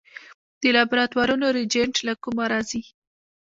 [0.61, 2.81] د لابراتوارونو ریجنټ له کومه راځي؟